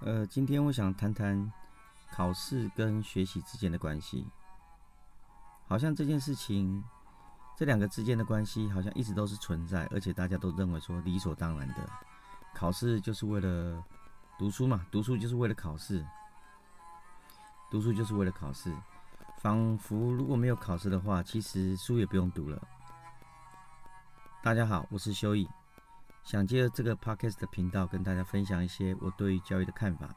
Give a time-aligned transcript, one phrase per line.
[0.00, 1.52] 呃，今天我想谈谈
[2.12, 4.24] 考试跟学习之间的关系。
[5.66, 6.82] 好像这件事情，
[7.56, 11.90] 这两个之间的关系好像一直都是存在，而且大家都认为说理所当然的，
[12.54, 13.84] 考试就是为了
[14.38, 16.06] 读书嘛，读书就是为了考试，
[17.68, 18.72] 读书就是为了考试，
[19.38, 22.62] 仿佛如果没有考试的话，其实书也不用读了。
[24.42, 25.48] 大家好，我是修义。
[26.30, 30.14] 想借这个 podcast 的频道跟大家分享一些我对于教育的看法。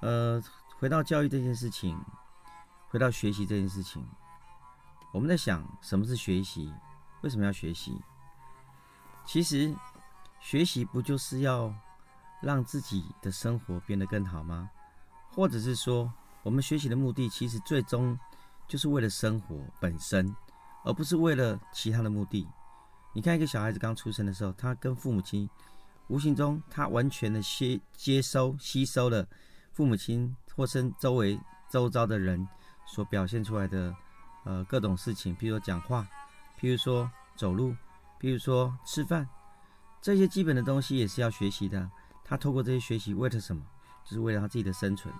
[0.00, 0.42] 呃，
[0.76, 1.96] 回到教育这件事情，
[2.88, 4.04] 回到学习这件事情，
[5.12, 6.74] 我们在想什么是学习？
[7.20, 8.02] 为什么要学习？
[9.24, 9.72] 其实
[10.40, 11.72] 学习不就是要
[12.42, 14.68] 让自己的生活变得更好吗？
[15.30, 18.18] 或者是说，我们学习的目的其实最终
[18.66, 20.34] 就是为了生活本身，
[20.82, 22.48] 而不是为了其他的目的。
[23.12, 25.50] 你看，一个小孩子刚出生的时候，他跟父母亲
[26.06, 29.26] 无形中，他完全的接接收、吸收了
[29.72, 31.38] 父母亲或身周围
[31.68, 32.46] 周遭的人
[32.86, 33.92] 所表现出来的
[34.44, 36.06] 呃各种事情，比如说讲话，
[36.60, 37.74] 譬如说走路，
[38.20, 39.28] 譬如说吃饭，
[40.00, 41.90] 这些基本的东西也是要学习的。
[42.24, 43.60] 他透过这些学习，为了什么？
[44.04, 45.12] 就是为了他自己的生存。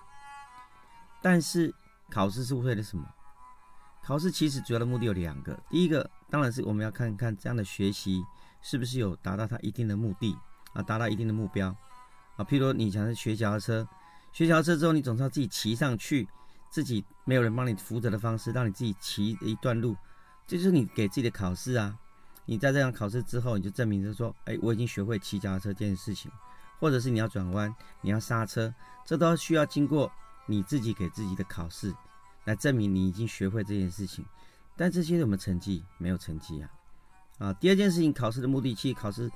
[1.21, 1.75] 但是
[2.09, 3.05] 考试是为了什么？
[4.01, 6.09] 考试其实主要的目的有两个，第一个。
[6.31, 8.25] 当然是我们要看看这样的学习
[8.63, 10.37] 是不是有达到它一定的目的
[10.73, 11.75] 啊，达到一定的目标
[12.37, 12.45] 啊。
[12.45, 13.89] 譬如你想要学脚踏车，
[14.33, 16.29] 学脚踏车之后，你总是要自己骑上去，
[16.71, 19.97] 自己没有人帮你扶着的方式，让你自己骑一段路，
[20.47, 21.99] 这就是你给自己的考试啊。
[22.47, 26.31] 你在这样考试之后，你就证明就是说，哎，我已经学会骑脚踏车这件事情，
[26.79, 28.73] 或者是你要转弯，你要刹车，
[29.05, 30.11] 这都需要经过
[30.47, 31.95] 你自己给自己的考试
[32.45, 34.25] 来证明你已经学会这件事情。
[34.77, 35.85] 但这些有没有成绩？
[35.99, 36.71] 没有成绩啊！
[37.39, 39.31] 啊，第二件事情，考试的目的，其实考试，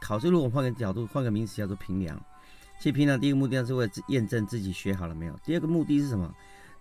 [0.00, 2.22] 考试如果换个角度，换个名词叫做评量。
[2.78, 5.38] 其实评量第一个目的是为了验证自己学好了没有。
[5.44, 6.34] 第二个目的是什么？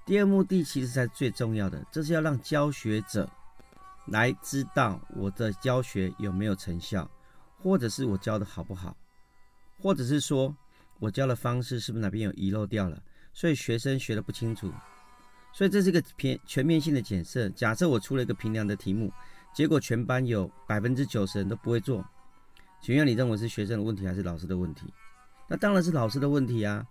[0.06, 3.30] 第二个目的其实才是最重要的，这是要让教学者
[4.08, 7.10] 来知道我的教学有没有成效，
[7.62, 8.98] 或者是我教的好不好，
[9.80, 10.54] 或者是说
[11.00, 13.02] 我教的方式是不是哪边有遗漏掉了，
[13.34, 14.72] 所以学生学的不清楚。
[15.54, 17.48] 所以这是一个全全面性的检测。
[17.50, 19.14] 假设我出了一个平量的题目，
[19.54, 22.04] 结果全班有百分之九十人都不会做，
[22.82, 24.92] 请问你认为是学生的问题还是老师的问题？
[25.48, 26.84] 那当然是老师的问题啊！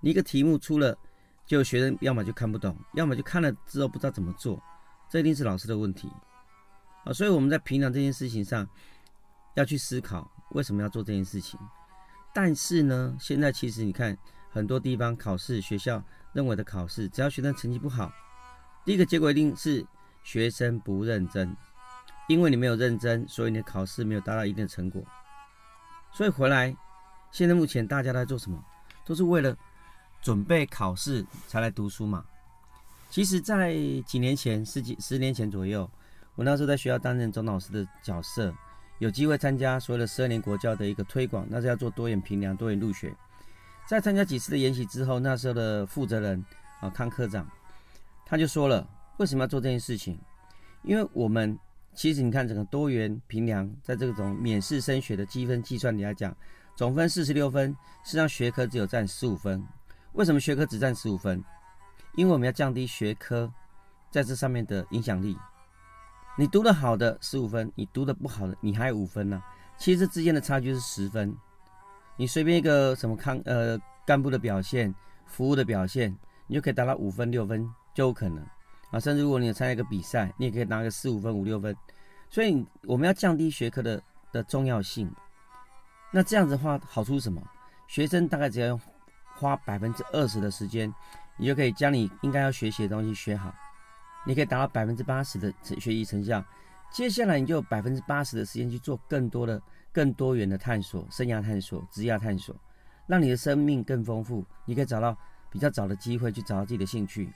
[0.00, 0.96] 你一个题目出了，
[1.44, 4.62] 就学生要么就看不懂，要么就看了之后不知道怎么做，
[5.10, 6.10] 这一定是老师的问题
[7.04, 7.12] 啊！
[7.12, 8.66] 所以我们在平量这件事情上
[9.56, 11.60] 要去思考为什么要做这件事情。
[12.32, 14.16] 但是呢，现在其实你看
[14.50, 16.02] 很多地方考试学校。
[16.36, 18.12] 认为的考试，只要学生成绩不好，
[18.84, 19.82] 第一个结果一定是
[20.22, 21.56] 学生不认真，
[22.28, 25.02] 因为你没有认真，所以你的考试没有达到一定的成果。
[26.12, 26.76] 所以回来，
[27.32, 28.62] 现在目前大家在做什么？
[29.06, 29.56] 都是为了
[30.20, 32.22] 准备考试才来读书嘛。
[33.08, 33.74] 其实，在
[34.06, 35.90] 几年前，十几十年前左右，
[36.34, 38.52] 我那时候在学校担任总老师的角色，
[38.98, 43.14] 有机会参加所有的十二年国教的一个推广，那是要做多元评量、多元入学。
[43.86, 46.44] 在参加几次的研习之后，那时候的负责人
[46.80, 47.48] 啊康科长，
[48.24, 48.84] 他就说了，
[49.18, 50.18] 为什么要做这件事情？
[50.82, 51.56] 因为我们
[51.94, 56.36] 其实你看整个多元评量，在这种免试升学的积分计算里来讲，
[56.74, 57.70] 总分四十六分，
[58.04, 59.64] 实际上学科只有占十五分。
[60.14, 61.42] 为什么学科只占十五分？
[62.16, 63.52] 因为我们要降低学科
[64.10, 65.36] 在这上面的影响力。
[66.36, 69.40] 你读得好的十五分，你读得不好的你还有五分呢、
[69.78, 71.36] 其实这之间的差距是十分。
[72.16, 74.94] 你随便一个什么康呃干部的表现、
[75.26, 76.14] 服务的表现，
[76.46, 78.38] 你就可以达到五分六分就有可能
[78.90, 78.98] 啊。
[78.98, 81.76] 甚至如果你有参加一个比赛，你也可以拿个四五分、五六分。
[82.30, 85.10] 所以我们要降低学科的的重要性。
[86.10, 87.42] 那这样子的话，好处是什么？
[87.86, 88.78] 学生大概只要
[89.34, 90.92] 花百分之二十的时间，
[91.36, 93.54] 你就可以将你应该要学习的东西学好。
[94.24, 96.42] 你可以达到百分之八十的学习成效。
[96.90, 99.60] 接下来你就有百分之八十的时间去做更多的。
[99.96, 102.54] 更多元的探索，生涯探索、职业探索，
[103.06, 104.44] 让你的生命更丰富。
[104.66, 105.16] 你可以找到
[105.50, 107.32] 比较早的机会去找到自己的兴趣。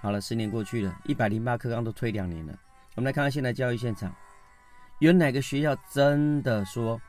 [0.00, 2.56] 好了，十年过去了，一百零八课纲都推两年了。
[2.94, 4.14] 我们来看看现在教育现场，
[5.00, 7.02] 有哪个学校真的说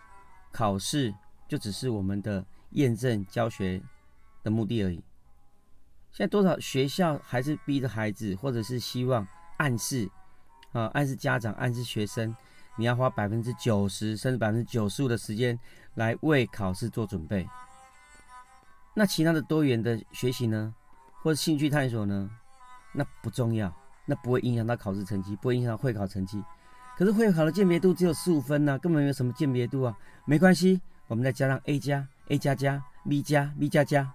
[0.52, 1.14] 考试
[1.48, 3.80] 就只是我们的验证教学
[4.42, 4.96] 的目的而已？
[6.12, 9.28] 现在多少学校还是逼着孩子，或者是希望
[9.58, 10.10] 暗示
[10.72, 12.36] 啊，暗示家长，暗示学生。
[12.78, 15.58] 你要花百分之九十甚至百分之九十五的时间
[15.96, 17.48] 来为考试做准备。
[18.94, 20.74] 那其他的多元的学习呢，
[21.22, 22.30] 或者兴趣探索呢？
[22.94, 23.74] 那不重要，
[24.06, 26.44] 那不会影响到考试成绩，不会影响到会考成绩。
[26.98, 29.98] 可是会考的鉴别度只有十五分呐、根本没有什么鉴别度啊。
[30.26, 34.12] 没关系，我们再加上 A 加、A 加加、，B 加 B 加加，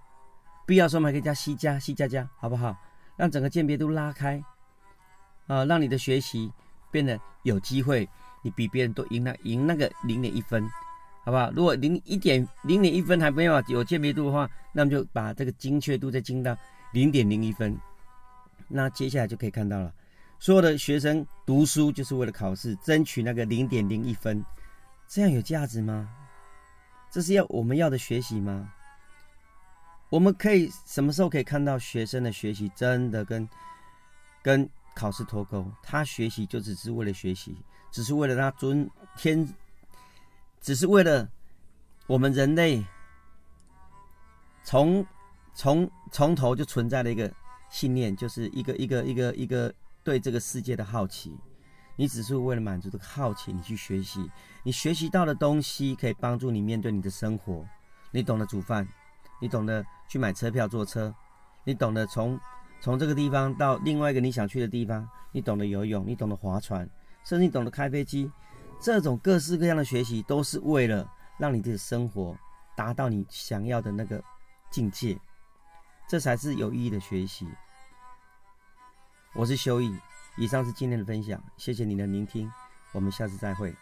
[0.65, 2.77] 必要时候还可以加 C 加 C 加加，好不好？
[3.15, 4.43] 让整个鉴别度拉开，
[5.47, 6.53] 啊，让你的学习
[6.91, 8.07] 变得有机会，
[8.51, 10.63] 比别人都赢了赢那个零点一分，
[11.23, 11.51] 好不好？
[11.51, 16.55] 如果零一点零点一分还没有有鉴别度的话，那么就把这个精确度再精到
[16.93, 17.77] 零点零一分，
[18.67, 19.93] 那接下来就可以看到了，
[20.39, 24.43] 所有的学生读书就是为了考试，争取那个零点零一分，
[25.07, 26.09] 这样有价值吗？
[27.09, 28.71] 这是要我们要的学习吗？
[30.09, 33.47] 我们可以什么时候可以看到学生的学习真的跟
[34.41, 35.63] 跟考试脱钩？
[35.83, 37.55] 他学习就只是为了学习，
[37.91, 39.47] 只是为了他尊天，
[40.59, 41.29] 只是为了
[42.07, 42.83] 我们人类
[44.63, 45.05] 从
[45.53, 47.31] 从从头就存在的一个
[47.69, 49.71] 信念，就是一个一个一个一个
[50.03, 51.37] 对这个世界的好奇。
[51.95, 54.29] 你只是为了满足这个好奇，你去学习，
[54.63, 57.63] 你学习到的东西可以帮助你面对你的生活。
[58.11, 58.87] 你懂得煮饭，
[59.39, 61.13] 你懂得去买车票坐车，
[61.63, 62.39] 你懂得从
[62.79, 66.87] 从这个地方到另外一个你想去的地方，你懂得游泳，你懂得划船，
[67.23, 68.31] 甚至你懂得开飞机。
[68.79, 72.37] 这种各式各样的学习，都是为了让你的生活
[72.75, 74.23] 达到你想要的那个
[74.69, 75.17] 境界，
[76.07, 77.47] 这才是有意义的学习。
[79.33, 79.97] 我是修义。
[80.37, 82.51] 以上是今天的分享，谢谢你的聆听，
[82.91, 83.75] 我们下次再会。